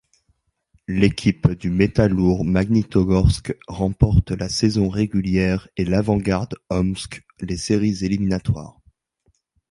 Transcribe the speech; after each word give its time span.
L'équipe 0.87 1.51
du 1.51 1.69
Metallourg 1.69 2.43
Magnitogorsk 2.43 3.55
remporte 3.67 4.31
la 4.31 4.49
saison 4.49 4.89
régulière 4.89 5.67
et 5.77 5.85
l'Avangard 5.85 6.49
Omsk 6.71 7.21
les 7.41 7.55
séries 7.57 7.99
éliminatoires. 8.03 8.81